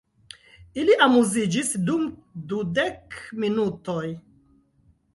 [0.83, 2.09] Ili amuziĝis dum
[2.55, 4.05] dudek minutoj.